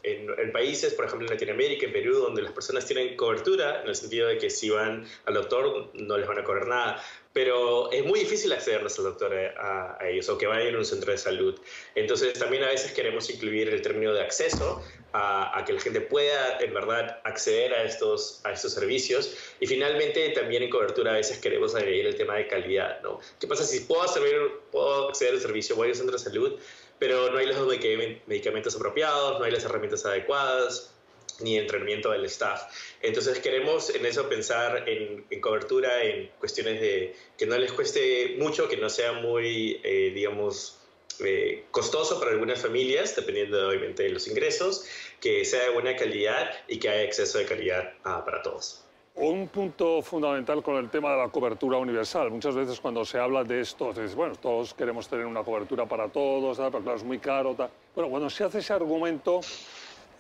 países, 0.53 0.94
por 0.94 1.05
ejemplo 1.05 1.27
en 1.27 1.34
Latinoamérica, 1.34 1.88
en 1.88 1.91
Perú, 1.91 2.20
donde 2.20 2.41
las 2.41 2.53
personas 2.53 2.86
tienen 2.86 3.17
cobertura, 3.17 3.82
en 3.82 3.89
el 3.89 3.96
sentido 3.96 4.29
de 4.29 4.38
que 4.38 4.50
si 4.50 4.70
van 4.70 5.05
al 5.25 5.34
doctor 5.34 5.65
no 5.94 6.18
les 6.18 6.28
van 6.28 6.40
a 6.40 6.44
cobrar 6.44 6.68
nada 6.68 7.04
pero 7.36 7.92
es 7.92 8.06
muy 8.06 8.22
difícil 8.22 8.54
accederles 8.54 8.98
al 8.98 9.04
doctor 9.04 9.34
eh, 9.34 9.54
a, 9.58 9.98
ellos 10.08 10.30
o 10.30 10.38
que 10.38 10.48
vayan 10.48 10.74
a 10.74 10.78
un 10.78 10.86
centro 10.86 11.12
de 11.12 11.18
salud. 11.18 11.60
Entonces 11.94 12.32
también 12.40 12.64
a 12.64 12.68
veces 12.68 12.94
queremos 12.94 13.30
incluir 13.30 13.68
el 13.68 13.82
término 13.82 14.14
de 14.14 14.22
acceso 14.22 14.82
a, 15.12 15.62
que 15.68 15.74
la 15.74 15.82
gente 15.82 16.00
pueda 16.00 16.60
en 16.62 16.74
verdad 16.74 17.20
acceder 17.26 17.74
a 17.74 17.84
estos, 17.84 18.40
a 18.46 18.54
estos 18.54 18.74
servicios 18.74 19.36
y 19.60 19.68
finalmente 19.68 20.30
también 20.30 20.64
en 20.64 20.70
cobertura 20.70 21.12
a 21.12 21.16
veces 21.16 21.38
queremos 21.40 21.76
añadir 21.76 22.06
el 22.06 22.16
tema 22.16 22.38
de 22.38 22.48
calidad. 22.48 23.02
¿no? 23.02 23.20
¿Qué 23.38 23.48
pasa 23.48 23.66
si 23.66 23.82
puedo, 23.82 24.06
puedo 24.72 25.10
acceder 25.10 25.34
al 25.34 25.42
servicio, 25.42 25.76
voy 25.76 25.90
al 25.90 25.96
centro 25.96 26.16
de 26.18 26.24
salud, 26.24 26.58
pero 27.00 27.32
no 27.32 27.38
hay 27.38 27.48
los 27.48 27.68
medicamentos 28.28 28.78
apropiados, 28.78 29.40
no 29.40 29.44
hay 29.44 29.52
las 29.52 29.66
herramientas 29.66 30.06
adecuadas? 30.06 30.95
Ni 31.42 31.58
entrenamiento 31.58 32.12
del 32.12 32.25
staff. 32.25 32.63
Entonces 33.01 33.39
queremos 33.39 33.89
en 33.94 34.06
eso 34.06 34.27
pensar 34.30 34.88
en, 34.88 35.25
cobertura, 35.42 36.04
en 36.04 36.30
cuestiones 36.39 36.80
de 36.82 37.15
que 37.38 37.46
no 37.46 37.58
les 37.58 37.72
cueste 37.72 38.36
mucho, 38.39 38.68
que 38.68 38.77
no 38.77 38.89
sea 38.89 39.13
muy, 39.13 39.80
eh, 39.84 40.12
digamos, 40.13 40.80
eh, 41.24 41.65
costoso 41.72 42.20
para 42.20 42.32
algunas 42.32 42.62
familias, 42.62 43.15
dependiendo 43.15 43.70
obviamente 43.70 44.04
de 44.04 44.10
los 44.10 44.27
ingresos, 44.27 44.86
que 45.22 45.46
sea 45.46 45.63
de 45.63 45.70
buena 45.70 45.96
calidad 45.96 46.51
y 46.68 46.77
que 46.77 46.89
haya 46.89 47.04
exceso 47.04 47.38
de 47.38 47.46
calidad 47.46 47.94
ah, 48.04 48.24
para 48.25 48.42
todos. 48.42 48.82
Un 49.15 49.48
punto 49.48 50.01
fundamental 50.01 50.62
con 50.62 50.75
el 50.75 50.89
tema 50.89 51.12
de 51.12 51.18
la 51.20 51.30
cobertura 51.30 51.77
universal. 51.77 52.32
Muchas 52.32 52.54
veces 52.54 52.82
cuando 52.82 53.06
se 53.06 53.18
habla 53.18 53.46
de 53.46 53.62
esto, 53.62 53.94
se 53.94 54.04
dice, 54.04 54.15
bueno, 54.15 54.36
todos 54.36 54.74
queremos 54.74 55.08
tener 55.08 55.25
una 55.25 55.42
cobertura 55.42 55.86
para 55.86 56.10
todos, 56.10 56.58
pero 56.58 56.82
claro, 56.82 56.98
es 56.98 57.04
muy 57.04 57.20
caro. 57.20 57.56
Bueno, 57.96 58.10
cuando 58.10 58.30
se 58.30 58.44
hace 58.44 58.60
ese 58.60 58.74
argumento, 58.74 59.39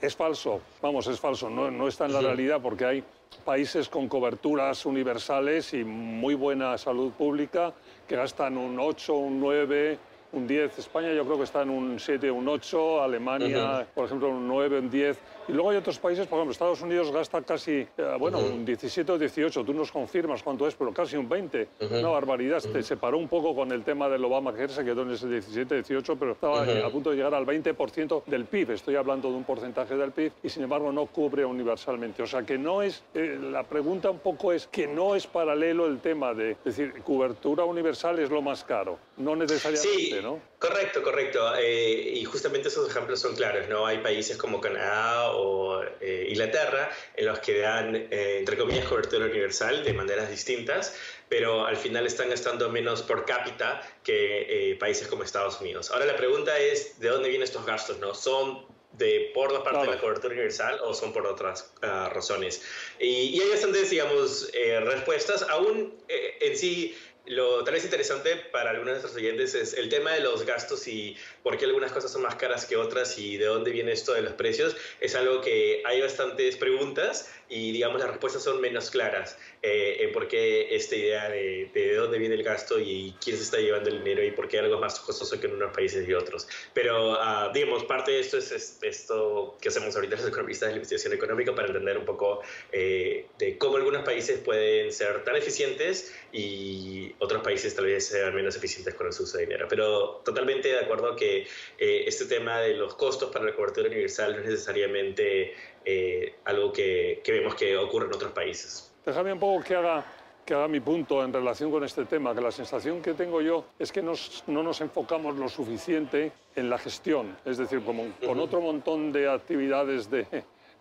es 0.01 0.15
falso, 0.15 0.61
vamos, 0.81 1.07
es 1.07 1.19
falso, 1.19 1.49
no, 1.49 1.71
no 1.71 1.87
está 1.87 2.05
en 2.05 2.13
la 2.13 2.21
realidad 2.21 2.61
porque 2.61 2.85
hay 2.85 3.03
países 3.43 3.89
con 3.89 4.07
coberturas 4.07 4.85
universales 4.85 5.73
y 5.73 5.83
muy 5.83 6.35
buena 6.35 6.77
salud 6.77 7.11
pública 7.11 7.73
que 8.07 8.15
gastan 8.15 8.57
un 8.57 8.79
8, 8.79 9.13
un 9.13 9.39
9, 9.39 9.97
un 10.35 10.47
10. 10.47 10.77
España 10.77 11.13
yo 11.13 11.25
creo 11.25 11.37
que 11.37 11.43
está 11.43 11.61
en 11.61 11.69
un 11.69 11.99
7, 11.99 12.29
un 12.29 12.47
8. 12.47 13.01
Alemania, 13.01 13.87
por 13.93 14.05
ejemplo, 14.05 14.29
un 14.29 14.47
9, 14.47 14.79
un 14.79 14.89
10. 14.89 15.17
Y 15.47 15.51
luego 15.51 15.69
hay 15.69 15.77
otros 15.77 15.99
países, 15.99 16.27
por 16.27 16.37
ejemplo, 16.37 16.51
Estados 16.51 16.81
Unidos 16.81 17.11
gasta 17.11 17.41
casi, 17.41 17.87
eh, 17.97 18.15
bueno, 18.19 18.39
un 18.39 18.65
17 18.65 19.11
o 19.11 19.17
18. 19.17 19.63
Tú 19.63 19.73
nos 19.73 19.91
confirmas 19.91 20.41
cuánto 20.43 20.67
es, 20.67 20.75
pero 20.75 20.91
casi 20.93 21.17
un 21.17 21.29
20. 21.29 21.67
Una 21.91 22.09
barbaridad. 22.09 22.59
Se 22.59 22.83
separó 22.83 23.17
un 23.17 23.27
poco 23.27 23.55
con 23.55 23.71
el 23.71 23.83
tema 23.83 24.09
del 24.09 24.23
Obama, 24.25 24.53
que 24.53 24.67
se 24.67 24.83
quedó 24.83 25.03
en 25.03 25.11
ese 25.11 25.27
17, 25.27 25.75
18, 25.75 26.15
pero 26.15 26.31
estaba 26.31 26.63
a 26.63 26.89
punto 26.89 27.11
de 27.11 27.17
llegar 27.17 27.33
al 27.33 27.45
20% 27.45 28.23
del 28.25 28.45
PIB. 28.45 28.71
Estoy 28.71 28.95
hablando 28.95 29.29
de 29.29 29.35
un 29.35 29.43
porcentaje 29.43 29.95
del 29.95 30.11
PIB 30.11 30.31
y, 30.43 30.49
sin 30.49 30.63
embargo, 30.63 30.91
no 30.91 31.05
cubre 31.05 31.45
universalmente. 31.45 32.23
O 32.23 32.27
sea, 32.27 32.43
que 32.43 32.57
no 32.57 32.81
es, 32.81 33.03
eh, 33.13 33.37
la 33.39 33.63
pregunta 33.63 34.09
un 34.09 34.19
poco 34.19 34.51
es 34.51 34.67
que 34.67 34.87
no 34.87 35.15
es 35.15 35.27
paralelo 35.27 35.85
el 35.85 35.99
tema 35.99 36.33
de, 36.33 36.51
es 36.51 36.63
decir, 36.63 36.93
cobertura 37.03 37.65
universal 37.65 38.19
es 38.19 38.29
lo 38.29 38.41
más 38.41 38.63
caro. 38.63 38.97
No 39.17 39.35
necesariamente, 39.35 40.21
¿no? 40.25 40.41
Correcto, 40.57 41.03
correcto. 41.03 41.55
Eh, 41.55 42.13
y 42.15 42.25
justamente 42.25 42.69
esos 42.69 42.89
ejemplos 42.89 43.21
son 43.21 43.35
claros, 43.35 43.69
¿no? 43.69 43.85
Hay 43.85 43.99
países 43.99 44.37
como 44.37 44.59
Canadá 44.59 45.31
o 45.31 45.83
eh, 46.01 46.27
Inglaterra 46.29 46.89
en 47.15 47.25
los 47.27 47.39
que 47.39 47.59
dan, 47.59 47.95
eh, 47.95 48.37
entre 48.39 48.57
comillas, 48.57 48.85
cobertura 48.85 49.25
universal 49.25 49.83
de 49.83 49.93
maneras 49.93 50.29
distintas, 50.29 50.95
pero 51.29 51.65
al 51.65 51.77
final 51.77 52.07
están 52.07 52.29
gastando 52.29 52.69
menos 52.69 53.03
por 53.03 53.25
cápita 53.25 53.81
que 54.03 54.75
países 54.79 55.07
como 55.07 55.23
Estados 55.23 55.61
Unidos. 55.61 55.91
Ahora 55.91 56.05
la 56.05 56.17
pregunta 56.17 56.57
es, 56.57 56.99
¿de 56.99 57.09
dónde 57.09 57.29
vienen 57.29 57.43
estos 57.43 57.65
gastos? 57.65 57.99
¿No? 57.99 58.15
¿Son 58.15 58.65
de 58.93 59.31
por 59.33 59.51
la 59.51 59.61
parte 59.61 59.81
de 59.81 59.95
la 59.95 59.99
cobertura 59.99 60.33
universal 60.33 60.79
o 60.81 60.93
son 60.93 61.13
por 61.13 61.27
otras 61.27 61.71
ah, 61.83 62.09
razones? 62.11 62.63
Y, 62.99 63.37
y, 63.37 63.41
hay 63.41 63.49
bastantes, 63.51 63.89
digamos, 63.91 64.51
respuestas. 64.85 65.43
Aún 65.49 65.95
en 66.07 66.57
sí 66.57 66.95
lo 67.27 67.63
tal 67.63 67.73
vez 67.73 67.83
interesante 67.83 68.35
para 68.51 68.69
algunos 68.69 68.95
de 68.95 69.01
nuestros 69.01 69.15
oyentes 69.15 69.55
es 69.55 69.73
el 69.73 69.89
tema 69.89 70.11
de 70.13 70.19
los 70.19 70.45
gastos 70.45 70.87
y 70.87 71.15
por 71.43 71.57
qué 71.57 71.65
algunas 71.65 71.91
cosas 71.91 72.11
son 72.11 72.21
más 72.21 72.35
caras 72.35 72.65
que 72.65 72.77
otras 72.77 73.17
y 73.17 73.37
de 73.37 73.45
dónde 73.45 73.71
viene 73.71 73.91
esto 73.91 74.13
de 74.13 74.21
los 74.21 74.33
precios. 74.33 74.75
Es 74.99 75.15
algo 75.15 75.41
que 75.41 75.81
hay 75.85 76.01
bastantes 76.01 76.55
preguntas 76.57 77.31
y 77.49 77.71
digamos 77.71 77.99
las 77.99 78.09
respuestas 78.09 78.43
son 78.43 78.59
menos 78.59 78.89
claras 78.89 79.37
eh, 79.61 79.97
en 80.01 80.11
por 80.11 80.27
qué 80.27 80.75
esta 80.75 80.95
idea 80.95 81.29
de, 81.29 81.69
de, 81.73 81.95
dónde 81.95 82.17
viene 82.17 82.35
el 82.35 82.43
gasto 82.43 82.79
y 82.79 83.15
quién 83.23 83.37
se 83.37 83.43
está 83.43 83.57
llevando 83.57 83.89
el 83.89 83.99
dinero 83.99 84.23
y 84.23 84.31
por 84.31 84.47
qué 84.47 84.59
algo 84.59 84.75
es 84.75 84.81
más 84.81 84.99
costoso 84.99 85.39
que 85.39 85.47
en 85.47 85.53
unos 85.53 85.73
países 85.73 86.07
y 86.07 86.13
otros. 86.13 86.47
Pero 86.73 87.13
uh, 87.13 87.51
digamos, 87.53 87.83
parte 87.85 88.11
de 88.11 88.19
esto 88.19 88.37
es, 88.37 88.79
esto 88.81 89.57
que 89.61 89.69
hacemos 89.69 89.95
ahorita 89.95 90.15
los 90.15 90.27
economistas 90.27 90.67
de 90.67 90.73
la 90.73 90.77
investigación 90.77 91.13
económica 91.13 91.53
para 91.53 91.67
entender 91.67 91.97
un 91.97 92.05
poco 92.05 92.41
eh, 92.71 93.25
de 93.37 93.57
cómo 93.57 93.77
algunos 93.77 94.03
países 94.03 94.39
pueden 94.39 94.91
ser 94.91 95.23
tan 95.23 95.35
eficientes 95.35 96.13
y 96.31 97.14
otros 97.19 97.41
países 97.41 97.75
tal 97.75 97.85
vez 97.85 98.07
sean 98.07 98.33
menos 98.35 98.55
eficientes 98.55 98.93
con 98.93 99.07
el 99.07 99.11
uso 99.11 99.37
de 99.37 99.45
dinero. 99.45 99.67
Pero 99.69 100.21
totalmente 100.23 100.69
de 100.69 100.79
acuerdo 100.79 101.15
que 101.15 101.47
eh, 101.77 102.03
este 102.05 102.25
tema 102.25 102.59
de 102.59 102.75
los 102.75 102.95
costos 102.95 103.31
para 103.31 103.45
la 103.45 103.55
cobertura 103.55 103.87
universal 103.87 104.33
no 104.33 104.41
es 104.41 104.45
necesariamente 104.45 105.53
eh, 105.83 106.35
algo 106.45 106.71
que, 106.71 107.21
que, 107.23 107.31
vemos 107.31 107.55
que 107.55 107.77
ocurre 107.77 108.07
en 108.07 108.13
otros 108.13 108.31
países. 108.31 108.91
Déjame 109.05 109.33
un 109.33 109.39
poco 109.39 109.63
que 109.63 109.75
haga, 109.75 110.05
que 110.45 110.53
haga 110.53 110.67
mi 110.67 110.79
punto 110.79 111.23
en 111.23 111.31
relación 111.31 111.71
con 111.71 111.83
este 111.83 112.05
tema, 112.05 112.33
que 112.33 112.41
la 112.41 112.51
sensación 112.51 113.01
que 113.01 113.13
tengo 113.13 113.41
yo 113.41 113.65
es 113.79 113.91
que 113.91 114.01
nos, 114.01 114.43
no 114.47 114.63
nos 114.63 114.81
enfocamos 114.81 115.37
lo 115.37 115.47
suficiente 115.47 116.31
en 116.55 116.69
la 116.69 116.77
gestión. 116.77 117.37
Es 117.45 117.57
decir, 117.57 117.81
como 117.83 118.07
con 118.25 118.39
otro 118.39 118.61
montón 118.61 119.11
de 119.11 119.29
actividades 119.29 120.09
de, 120.09 120.25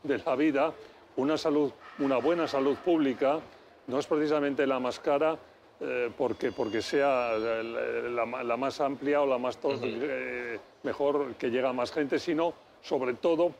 de 0.02 0.18
la 0.18 0.36
vida, 0.36 0.72
una, 1.16 1.38
salud, 1.38 1.70
una 1.98 2.16
buena 2.16 2.48
salud 2.48 2.76
pública 2.78 3.40
no 3.86 3.98
es 3.98 4.06
precisamente 4.06 4.66
la 4.66 4.78
más 4.78 4.98
cara, 4.98 5.38
eh, 5.80 6.10
porque, 6.16 6.52
porque 6.52 6.80
sea 6.80 7.32
la, 7.36 8.56
más 8.56 8.80
amplia 8.80 9.22
o 9.22 9.26
la 9.26 9.38
más 9.38 9.58
eh, 9.82 10.58
mejor 10.84 11.34
que 11.34 11.50
llega 11.50 11.70
a 11.70 11.72
más 11.72 11.90
gente, 11.90 12.20
sino 12.20 12.54
sobre 12.80 13.14
todo 13.14 13.52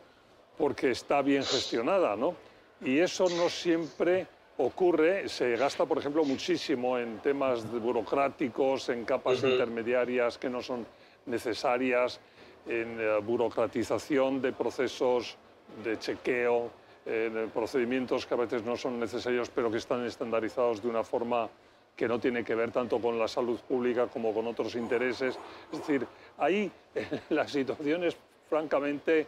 porque 0.57 0.93
está 0.93 1.23
bien 1.23 1.43
gestionada, 1.43 2.15
¿no? 2.15 2.37
Y 2.83 2.99
eso 2.99 3.25
no 3.31 3.49
siempre 3.49 4.29
ocurre, 4.59 5.29
se 5.29 5.57
gasta, 5.57 5.87
por 5.87 5.99
ejemplo, 5.99 6.23
muchísimo 6.25 6.97
en 6.99 7.19
temas 7.19 7.69
burocráticos, 7.69 8.91
en 8.91 9.05
capas 9.05 9.43
intermediarias 9.43 10.39
que 10.39 10.49
no 10.49 10.63
son 10.63 10.87
necesarias, 11.27 12.21
en 12.67 13.01
eh, 13.01 13.19
burocratización 13.25 14.41
de 14.41 14.53
procesos 14.53 15.37
de 15.83 15.99
chequeo, 15.99 16.71
en 17.07 17.51
procedimientos 17.51 18.25
que 18.25 18.33
a 18.33 18.39
veces 18.39 18.63
no 18.63 18.77
son 18.77 18.99
necesarios, 18.99 19.51
pero 19.51 19.71
que 19.71 19.77
están 19.77 20.07
estandarizados 20.07 20.81
de 20.81 20.89
una 20.89 21.05
forma 21.05 21.51
que 21.97 22.09
no 22.09 22.19
tiene 22.19 22.45
que 22.45 22.55
ver 22.55 22.71
tanto 22.71 22.99
con 22.99 23.19
la 23.19 23.29
salud 23.29 23.59
pública 23.61 24.07
como 24.07 24.33
con 24.35 24.47
otros 24.47 24.75
intereses. 24.75 25.39
Es 25.73 25.79
decir, 25.79 26.07
ahí 26.39 26.71
la 27.31 27.47
situación 27.47 28.05
es 28.05 28.17
francamente 28.49 29.27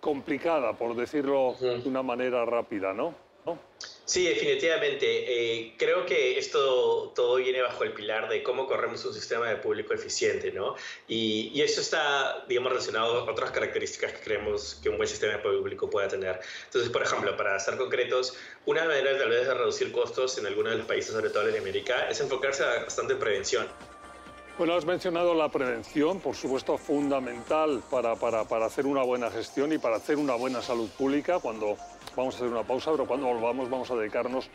complicada, 0.00 0.72
por 0.72 0.94
decirlo 0.94 1.54
de 1.58 1.88
una 1.88 2.02
manera 2.02 2.44
rápida, 2.44 2.92
¿no? 2.92 3.25
Sí, 4.06 4.24
definitivamente. 4.24 5.06
Eh, 5.06 5.74
creo 5.76 6.06
que 6.06 6.38
esto 6.38 7.12
todo 7.14 7.36
viene 7.36 7.60
bajo 7.60 7.82
el 7.82 7.92
pilar 7.92 8.28
de 8.28 8.40
cómo 8.42 8.68
corremos 8.68 9.04
un 9.04 9.12
sistema 9.12 9.48
de 9.48 9.56
público 9.56 9.94
eficiente, 9.94 10.52
¿no? 10.52 10.76
Y, 11.08 11.50
y 11.52 11.62
eso 11.62 11.80
está, 11.80 12.44
digamos, 12.48 12.70
relacionado 12.70 13.18
a 13.18 13.30
otras 13.30 13.50
características 13.50 14.12
que 14.12 14.20
creemos 14.20 14.76
que 14.80 14.90
un 14.90 14.96
buen 14.96 15.08
sistema 15.08 15.32
de 15.32 15.38
público 15.40 15.90
pueda 15.90 16.06
tener. 16.06 16.40
Entonces, 16.66 16.88
por 16.90 17.02
ejemplo, 17.02 17.36
para 17.36 17.58
ser 17.58 17.76
concretos, 17.76 18.36
una 18.64 18.84
manera 18.84 19.18
tal 19.18 19.28
vez 19.28 19.46
de 19.46 19.54
reducir 19.54 19.90
costos 19.90 20.38
en 20.38 20.46
algunos 20.46 20.70
de 20.72 20.78
los 20.78 20.86
países, 20.86 21.12
sobre 21.12 21.30
todo 21.30 21.48
en 21.48 21.56
América, 21.58 22.08
es 22.08 22.20
enfocarse 22.20 22.62
bastante 22.64 23.14
en 23.14 23.18
prevención. 23.18 23.66
Bueno, 24.56 24.74
has 24.74 24.86
mencionado 24.86 25.34
la 25.34 25.50
prevención, 25.50 26.20
por 26.20 26.34
supuesto, 26.34 26.78
fundamental 26.78 27.82
para, 27.90 28.14
para, 28.14 28.44
para 28.44 28.66
hacer 28.66 28.86
una 28.86 29.02
buena 29.02 29.30
gestión 29.30 29.72
y 29.72 29.78
para 29.78 29.96
hacer 29.96 30.16
una 30.16 30.34
buena 30.34 30.62
salud 30.62 30.88
pública 30.96 31.40
cuando 31.40 31.76
Vamos 32.16 32.34
a 32.34 32.38
hacer 32.38 32.48
una 32.48 32.62
pausa, 32.62 32.90
pero 32.92 33.06
cuando 33.06 33.26
volvamos 33.26 33.68
vamos 33.68 33.90
a 33.90 33.94
dedicarnos 33.94 34.48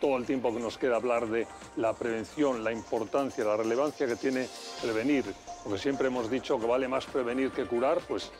todo 0.00 0.16
el 0.16 0.24
tiempo 0.24 0.54
que 0.54 0.60
nos 0.60 0.78
queda 0.78 0.94
a 0.94 0.96
hablar 0.96 1.26
de 1.26 1.46
la 1.76 1.92
prevención, 1.92 2.62
la 2.62 2.70
importancia, 2.70 3.44
la 3.44 3.56
relevancia 3.56 4.06
que 4.06 4.14
tiene 4.14 4.48
prevenir, 4.80 5.24
porque 5.64 5.78
siempre 5.78 6.06
hemos 6.06 6.30
dicho 6.30 6.60
que 6.60 6.66
vale 6.66 6.86
más 6.86 7.06
prevenir 7.06 7.50
que 7.50 7.64
curar, 7.64 7.98
pues 8.06 8.30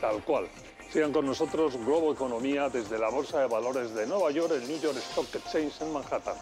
tal 0.00 0.22
cual. 0.22 0.48
Sigan 0.90 1.12
con 1.12 1.26
nosotros 1.26 1.76
Globo 1.84 2.12
Economía 2.12 2.68
desde 2.68 2.98
la 2.98 3.10
Bolsa 3.10 3.40
de 3.40 3.48
Valores 3.48 3.92
de 3.92 4.06
Nueva 4.06 4.30
York, 4.30 4.52
el 4.54 4.68
New 4.68 4.80
York 4.80 4.96
Stock 4.98 5.34
Exchange 5.34 5.82
en 5.82 5.92
Manhattan. 5.92 6.36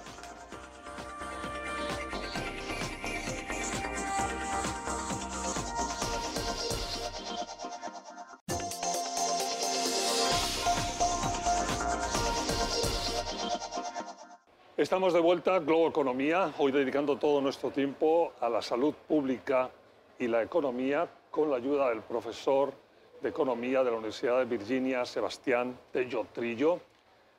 Estamos 14.76 15.14
de 15.14 15.20
vuelta, 15.20 15.58
Globo 15.60 15.88
Economía, 15.88 16.52
hoy 16.58 16.70
dedicando 16.70 17.16
todo 17.16 17.40
nuestro 17.40 17.70
tiempo 17.70 18.34
a 18.40 18.50
la 18.50 18.60
salud 18.60 18.92
pública 18.92 19.70
y 20.18 20.26
la 20.26 20.42
economía 20.42 21.08
con 21.30 21.50
la 21.50 21.56
ayuda 21.56 21.88
del 21.88 22.02
profesor 22.02 22.74
de 23.22 23.30
Economía 23.30 23.82
de 23.82 23.90
la 23.90 23.96
Universidad 23.96 24.38
de 24.40 24.44
Virginia, 24.44 25.06
Sebastián 25.06 25.78
Tello 25.90 26.26
Trillo. 26.30 26.78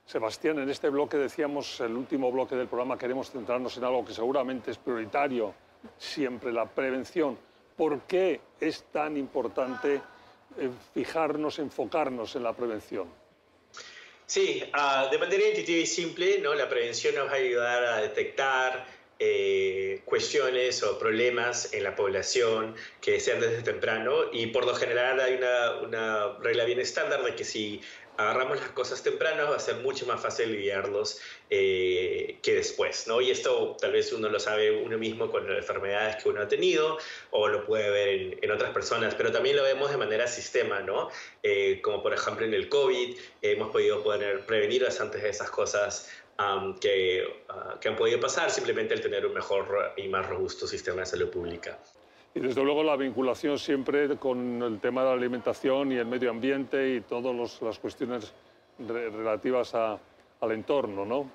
Sebastián, 0.04 0.58
en 0.58 0.70
este 0.72 0.90
bloque 0.90 1.18
decíamos, 1.18 1.80
el 1.80 1.96
último 1.96 2.32
bloque 2.32 2.56
del 2.56 2.68
programa, 2.68 2.98
queremos 2.98 3.30
centrarnos 3.30 3.78
en 3.78 3.84
algo 3.84 4.04
que 4.04 4.16
seguramente 4.16 4.72
es 4.72 4.80
prioritario, 4.80 5.54
siempre 5.96 6.52
la 6.52 6.66
prevención. 6.66 7.38
¿Por 7.76 8.00
qué 8.08 8.42
es 8.60 8.86
tan 8.86 9.16
importante 9.16 10.02
eh, 10.58 10.72
fijarnos, 10.92 11.60
enfocarnos 11.60 12.36
en 12.36 12.42
la 12.42 12.54
prevención? 12.54 13.27
Sí, 14.28 14.62
uh, 14.74 15.10
de 15.10 15.18
manera 15.20 15.48
intuitiva 15.48 15.80
y 15.80 15.86
simple, 15.86 16.40
¿no? 16.40 16.54
la 16.54 16.68
prevención 16.68 17.16
nos 17.16 17.28
va 17.28 17.32
a 17.32 17.36
ayudar 17.36 17.86
a 17.86 18.02
detectar 18.02 18.86
eh, 19.20 20.02
cuestiones 20.04 20.84
o 20.84 21.00
problemas 21.00 21.74
en 21.74 21.84
la 21.84 21.96
población 21.96 22.76
que 23.00 23.22
sean 23.22 23.40
desde 23.40 23.64
temprano 23.64 24.32
y 24.34 24.48
por 24.48 24.66
lo 24.66 24.76
general 24.76 25.22
hay 25.22 25.36
una, 25.36 25.78
una 25.78 26.38
regla 26.40 26.66
bien 26.66 26.82
estándar 26.82 27.24
de 27.24 27.36
que 27.36 27.46
si 27.46 27.82
agarramos 28.18 28.60
las 28.60 28.70
cosas 28.70 29.04
temprano, 29.04 29.50
va 29.50 29.56
a 29.56 29.60
ser 29.60 29.76
mucho 29.78 30.06
más 30.06 30.20
fácil 30.20 30.52
lidiarlos 30.52 31.20
eh, 31.50 32.38
que 32.42 32.56
después, 32.56 33.08
¿no? 33.08 33.22
Y 33.22 33.32
esto 33.32 33.78
tal 33.80 33.92
vez 33.92 34.12
uno 34.12 34.28
lo 34.30 34.40
sabe 34.40 34.72
uno 34.72 34.98
mismo 34.98 35.30
con 35.30 35.48
las 35.48 35.60
enfermedades 35.60 36.22
que 36.22 36.30
uno 36.30 36.42
ha 36.42 36.48
tenido 36.48 36.98
o 37.32 37.48
lo 37.48 37.66
puede 37.66 37.90
ver 37.90 38.38
en, 38.42 38.52
otras 38.52 38.72
personas, 38.72 39.14
pero 39.16 39.32
también 39.32 39.56
lo 39.56 39.64
vemos 39.64 39.92
de 39.92 39.98
manera 39.98 40.28
sistema, 40.28 40.82
¿no? 40.82 41.10
Eh, 41.44 41.80
como 41.82 42.02
por 42.02 42.14
ejemplo 42.14 42.46
en 42.46 42.54
el 42.54 42.70
COVID, 42.70 43.18
hemos 43.42 43.72
podido 43.72 44.04
poder 44.04 44.46
prevenir 44.46 44.88
antes 45.00 45.22
de 45.22 45.30
esas 45.30 45.50
cosas 45.50 46.10
que, 46.80 47.44
ah, 47.50 47.78
que 47.82 47.90
han 47.90 47.96
podido 47.96 48.20
pasar 48.20 48.52
simplemente 48.52 48.94
al 48.94 49.02
tener 49.02 49.26
un 49.26 49.34
mejor 49.34 49.94
y 49.98 50.08
más 50.08 50.28
robusto 50.28 50.68
sistema 50.68 51.02
de 51.02 51.06
salud 51.08 51.30
pública. 51.30 51.80
Y 52.36 52.40
desde 52.40 52.64
luego 52.64 52.84
la 52.84 52.96
vinculación 52.96 53.58
siempre 53.58 54.16
con 54.18 54.62
el 54.62 54.80
tema 54.80 55.02
de 55.02 55.08
la 55.08 55.14
alimentación 55.14 55.92
y 55.92 55.96
el 55.96 56.06
medio 56.06 56.30
ambiente 56.30 56.96
y 56.96 57.02
todas 57.02 57.62
las 57.62 57.80
cuestiones 57.80 58.34
relativas 58.80 59.74
al 59.74 60.52
entorno, 60.52 61.06
¿no? 61.06 61.32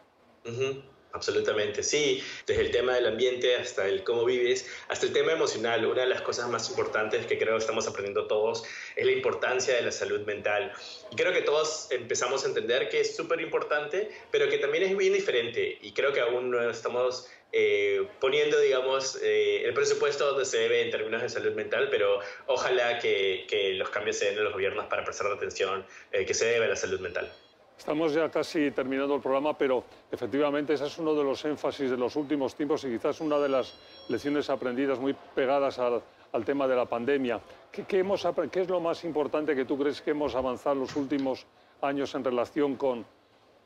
Absolutamente, 1.12 1.82
sí. 1.82 2.22
Desde 2.46 2.62
el 2.62 2.70
tema 2.70 2.94
del 2.94 3.06
ambiente 3.06 3.54
hasta 3.56 3.86
el 3.86 4.02
cómo 4.02 4.24
vives, 4.24 4.66
hasta 4.88 5.06
el 5.06 5.12
tema 5.12 5.32
emocional. 5.32 5.84
Una 5.84 6.02
de 6.02 6.08
las 6.08 6.22
cosas 6.22 6.48
más 6.48 6.68
importantes 6.70 7.26
que 7.26 7.38
creo 7.38 7.56
estamos 7.56 7.86
aprendiendo 7.86 8.26
todos 8.26 8.64
es 8.96 9.04
la 9.04 9.12
importancia 9.12 9.74
de 9.74 9.82
la 9.82 9.92
salud 9.92 10.20
mental. 10.22 10.72
Y 11.10 11.16
creo 11.16 11.32
que 11.32 11.42
todos 11.42 11.88
empezamos 11.90 12.44
a 12.44 12.48
entender 12.48 12.88
que 12.88 13.00
es 13.00 13.14
súper 13.14 13.40
importante, 13.40 14.10
pero 14.30 14.48
que 14.48 14.58
también 14.58 14.84
es 14.84 14.96
bien 14.96 15.12
diferente. 15.12 15.78
Y 15.82 15.92
creo 15.92 16.12
que 16.12 16.20
aún 16.20 16.50
no 16.50 16.70
estamos 16.70 17.28
eh, 17.52 18.08
poniendo, 18.18 18.58
digamos, 18.58 19.18
eh, 19.22 19.64
el 19.66 19.74
presupuesto 19.74 20.26
donde 20.26 20.46
se 20.46 20.58
debe 20.58 20.80
en 20.80 20.90
términos 20.90 21.20
de 21.20 21.28
salud 21.28 21.52
mental, 21.52 21.88
pero 21.90 22.20
ojalá 22.46 22.98
que, 22.98 23.44
que 23.46 23.74
los 23.74 23.90
cambios 23.90 24.16
se 24.16 24.26
den 24.26 24.38
en 24.38 24.44
los 24.44 24.54
gobiernos 24.54 24.86
para 24.86 25.04
prestar 25.04 25.30
atención 25.30 25.84
eh, 26.12 26.24
que 26.24 26.32
se 26.32 26.46
debe 26.46 26.64
a 26.64 26.68
la 26.68 26.76
salud 26.76 27.00
mental. 27.00 27.30
Estamos 27.78 28.12
ya 28.12 28.30
casi 28.30 28.70
terminando 28.70 29.14
el 29.16 29.20
programa, 29.20 29.56
pero 29.58 29.84
efectivamente 30.10 30.74
ese 30.74 30.86
es 30.86 30.98
uno 30.98 31.14
de 31.14 31.24
los 31.24 31.44
énfasis 31.44 31.90
de 31.90 31.96
los 31.96 32.14
últimos 32.16 32.54
tiempos 32.54 32.84
y 32.84 32.90
quizás 32.90 33.20
una 33.20 33.38
de 33.38 33.48
las 33.48 33.74
lecciones 34.08 34.48
aprendidas 34.50 35.00
muy 35.00 35.14
pegadas 35.34 35.78
al, 35.78 36.02
al 36.32 36.44
tema 36.44 36.68
de 36.68 36.76
la 36.76 36.86
pandemia. 36.86 37.40
¿Qué, 37.70 37.84
qué, 37.84 38.00
hemos, 38.00 38.26
¿Qué 38.50 38.60
es 38.60 38.68
lo 38.68 38.80
más 38.80 39.04
importante 39.04 39.54
que 39.54 39.64
tú 39.64 39.78
crees 39.78 40.00
que 40.00 40.10
hemos 40.12 40.34
avanzado 40.34 40.76
los 40.76 40.94
últimos 40.96 41.46
años 41.80 42.14
en 42.14 42.24
relación 42.24 42.76
con, 42.76 43.04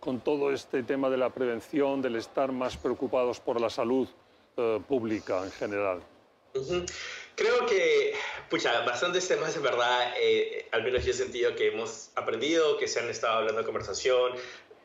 con 0.01 0.21
todo 0.21 0.53
este 0.53 0.83
tema 0.83 1.11
de 1.11 1.17
la 1.17 1.31
prevención, 1.31 2.01
del 2.01 2.17
estar 2.17 2.53
más 2.53 2.77
preocupados 2.77 3.41
por 3.41 3.61
la 3.61 3.71
salud 3.71 4.09
eh, 4.57 4.81
pública 4.87 5.45
en 5.45 5.51
general? 5.53 6.01
Creo 7.37 7.67
que, 7.67 8.15
pucha, 8.49 8.81
bastantes 8.81 9.29
temas 9.29 9.55
en 9.57 9.63
verdad, 9.63 10.15
eh, 10.19 10.67
al 10.73 10.83
menos 10.83 11.05
yo 11.05 11.11
he 11.11 11.15
sentido 11.15 11.55
que 11.55 11.69
hemos 11.69 12.09
aprendido, 12.15 12.79
que 12.79 12.89
se 12.89 12.99
han 12.99 13.11
estado 13.11 13.35
hablando 13.35 13.61
de 13.61 13.67
conversación. 13.67 14.33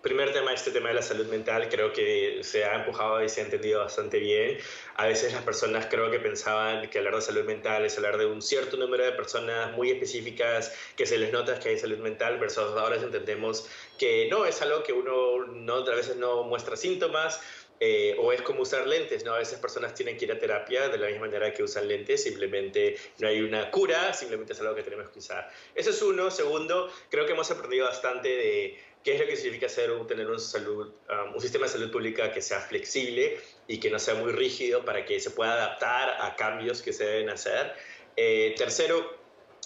Primer 0.02 0.34
tema, 0.34 0.52
este 0.52 0.72
tema 0.72 0.90
de 0.90 0.96
la 0.96 1.02
salud 1.02 1.28
mental, 1.28 1.70
creo 1.70 1.94
que 1.94 2.42
se 2.44 2.66
ha 2.66 2.76
empujado 2.76 3.24
y 3.24 3.30
se 3.30 3.40
ha 3.40 3.46
entendido 3.46 3.80
bastante 3.80 4.20
bien. 4.20 4.58
A 4.96 5.06
veces 5.06 5.32
las 5.32 5.44
personas 5.44 5.86
creo 5.86 6.12
que 6.12 6.20
pensaban 6.20 6.90
que 6.90 6.98
hablar 6.98 7.16
de 7.16 7.22
salud 7.22 7.46
mental 7.46 7.86
es 7.86 7.96
hablar 7.96 8.18
de 8.18 8.26
un 8.26 8.42
cierto 8.42 8.76
número 8.76 9.06
de 9.06 9.14
personas 9.14 9.72
muy 9.78 9.90
específicas 9.92 10.76
que 10.98 11.06
se 11.06 11.18
les 11.18 11.32
nota 11.32 11.58
que 11.58 11.70
hay 11.70 11.78
salud 11.78 12.00
mental, 12.00 12.38
pero 12.38 12.80
ahora 12.80 12.98
entendemos 12.98 13.70
que 13.98 14.28
no, 14.30 14.46
es 14.46 14.62
algo 14.62 14.84
que 14.84 14.92
uno 14.92 15.46
no, 15.46 15.76
a 15.76 15.96
veces 15.96 16.18
no 16.18 16.44
muestra 16.44 16.76
síntomas, 16.76 17.40
eh, 17.84 18.16
o 18.20 18.32
es 18.32 18.44
como 18.44 18.62
usar 18.62 18.86
lentes, 18.86 19.26
¿no? 19.26 19.34
A 19.34 19.40
veces 19.40 19.58
personas 19.58 19.96
tienen 19.96 20.16
que 20.16 20.26
ir 20.26 20.32
a 20.32 20.38
terapia 20.38 20.88
de 20.88 21.00
la 21.00 21.08
misma 21.08 21.26
manera 21.26 21.52
que 21.52 21.64
usan 21.64 21.88
lentes, 21.88 22.22
simplemente 22.22 22.96
no 23.18 23.28
hay 23.28 23.42
una 23.42 23.72
cura, 23.72 24.14
simplemente 24.14 24.54
es 24.54 24.62
algo 24.62 24.76
que 24.76 24.84
tenemos 24.84 25.10
que 25.10 25.18
usar. 25.18 25.50
Eso 25.74 25.90
es 25.90 26.00
uno. 26.04 26.30
Segundo, 26.30 26.94
creo 27.10 27.26
que 27.26 27.32
hemos 27.32 27.50
aprendido 27.50 27.88
bastante 27.88 28.30
de 28.30 28.80
qué 29.04 29.16
es 29.16 29.20
lo 29.20 29.26
que 29.26 29.36
significa 29.36 29.68
ser, 29.68 29.90
tener 30.06 30.28
um, 30.28 30.34
un 30.34 31.42
sistema 31.42 31.66
de 31.66 31.72
salud 31.72 31.92
pública 31.92 32.32
que 32.32 32.44
sea 32.44 32.60
flexible 32.60 33.40
y 33.68 33.80
que 33.80 33.90
no 33.90 33.98
sea 33.98 34.14
muy 34.14 34.32
rígido 34.32 34.86
para 34.86 35.04
que 35.04 35.20
se 35.20 35.32
pueda 35.32 35.54
adaptar 35.54 36.18
a 36.22 36.36
cambios 36.36 36.84
que 36.84 36.94
se 36.94 37.06
deben 37.06 37.32
hacer. 37.32 37.74
Eh, 38.16 38.54
tercero, 38.60 39.21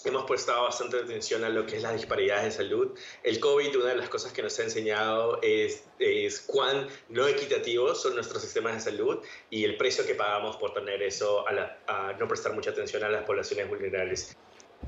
hemos 0.09 0.25
prestado 0.25 0.63
bastante 0.63 0.97
atención 0.97 1.43
a 1.43 1.49
lo 1.49 1.65
que 1.65 1.77
es 1.77 1.83
las 1.83 1.93
disparidades 1.93 2.45
de 2.45 2.51
salud. 2.51 2.97
El 3.23 3.39
COVID, 3.39 3.77
una 3.77 3.89
de 3.89 3.95
las 3.95 4.09
cosas 4.09 4.31
que 4.31 4.41
nos 4.41 4.57
ha 4.59 4.63
enseñado 4.63 5.39
es, 5.41 5.85
es 5.99 6.41
cuán 6.41 6.87
no 7.09 7.27
equitativos 7.27 8.01
son 8.01 8.15
nuestros 8.15 8.41
sistemas 8.41 8.73
de 8.75 8.91
salud 8.91 9.23
y 9.49 9.63
el 9.63 9.77
precio 9.77 10.05
que 10.05 10.15
pagamos 10.15 10.57
por 10.57 10.73
tener 10.73 11.01
eso, 11.01 11.45
a, 11.47 12.13
no 12.13 12.27
prestar 12.27 12.53
mucha 12.53 12.71
atención 12.71 13.03
a 13.03 13.09
las 13.09 13.23
poblaciones 13.23 13.67
vulnerables. 13.69 14.35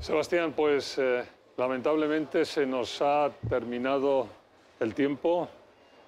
Sebastián, 0.00 0.52
pues 0.52 0.98
eh, 0.98 1.24
lamentablemente 1.56 2.44
se 2.44 2.64
nos 2.66 3.00
ha 3.02 3.30
terminado 3.48 4.28
el 4.80 4.94
tiempo. 4.94 5.48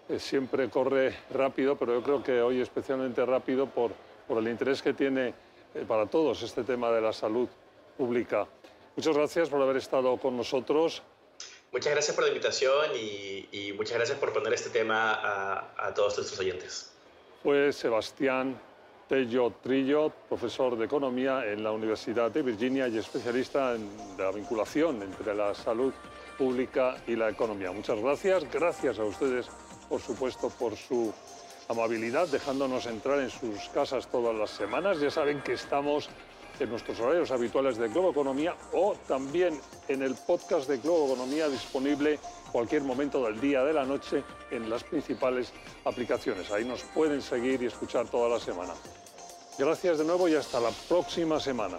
Eh, 0.08 0.18
siempre 0.18 0.68
corre 0.68 1.14
rápido, 1.30 1.76
pero 1.76 1.94
yo 1.94 2.02
creo 2.02 2.22
que 2.22 2.40
hoy 2.40 2.60
especialmente 2.60 3.24
rápido 3.24 3.66
por, 3.66 3.92
por 4.26 4.38
el 4.38 4.48
interés 4.48 4.82
que 4.82 4.92
tiene 4.92 5.34
eh, 5.74 5.84
para 5.86 6.06
todos 6.06 6.42
este 6.42 6.64
tema 6.64 6.90
de 6.90 7.00
la 7.00 7.12
salud 7.12 7.48
pública. 7.96 8.46
Muchas 8.96 9.16
gracias 9.16 9.48
por 9.48 9.62
haber 9.62 9.76
estado 9.76 10.16
con 10.16 10.36
nosotros. 10.36 11.02
Muchas 11.72 11.92
gracias 11.92 12.14
por 12.14 12.24
la 12.24 12.30
invitación 12.30 12.90
y, 12.96 13.72
muchas 13.76 13.96
gracias 13.96 14.18
por 14.18 14.32
poner 14.32 14.52
este 14.52 14.70
tema 14.70 15.20
a, 15.76 15.94
todos 15.94 16.16
nuestros 16.16 16.38
oyentes. 16.40 16.92
Fue 17.42 17.72
Sebastián 17.72 18.60
Tello 19.08 19.54
Trillo, 19.62 20.12
profesor 20.28 20.76
de 20.76 20.84
Economía 20.84 21.46
en 21.46 21.62
la 21.62 21.70
Universidad 21.70 22.30
de 22.30 22.42
Virginia 22.42 22.88
y 22.88 22.98
especialista 22.98 23.74
en 23.74 23.88
la 24.18 24.32
vinculación 24.32 25.02
entre 25.02 25.34
la 25.34 25.54
salud 25.54 25.92
pública 26.36 26.96
y 27.06 27.14
la 27.14 27.30
economía. 27.30 27.70
Muchas 27.70 28.00
gracias. 28.00 28.50
Gracias 28.52 28.98
a 28.98 29.04
ustedes, 29.04 29.46
por 29.88 30.00
supuesto, 30.00 30.50
por 30.50 30.76
su 30.76 31.12
amabilidad, 31.68 32.26
dejándonos 32.28 32.86
entrar 32.86 33.20
en 33.20 33.30
sus 33.30 33.68
casas 33.68 34.08
todas 34.08 34.34
las 34.34 34.50
semanas. 34.50 35.00
Ya 35.00 35.10
saben 35.10 35.40
que 35.42 35.52
estamos 35.52 36.08
en 36.60 36.70
nuestros 36.70 37.00
horarios 37.00 37.30
habituales 37.30 37.76
de 37.76 37.88
Globo 37.88 38.10
Economía 38.10 38.54
o 38.72 38.94
también 39.08 39.58
en 39.88 40.02
el 40.02 40.14
podcast 40.14 40.68
de 40.68 40.78
Globo 40.78 41.06
Economía 41.06 41.48
disponible 41.48 42.18
cualquier 42.52 42.82
momento 42.82 43.24
del 43.24 43.40
día, 43.40 43.64
de 43.64 43.72
la 43.72 43.84
noche, 43.84 44.22
en 44.50 44.68
las 44.68 44.84
principales 44.84 45.52
aplicaciones. 45.84 46.50
Ahí 46.50 46.64
nos 46.64 46.82
pueden 46.82 47.22
seguir 47.22 47.62
y 47.62 47.66
escuchar 47.66 48.08
toda 48.08 48.28
la 48.28 48.40
semana. 48.40 48.74
Gracias 49.58 49.98
de 49.98 50.04
nuevo 50.04 50.28
y 50.28 50.34
hasta 50.34 50.60
la 50.60 50.70
próxima 50.88 51.40
semana. 51.40 51.78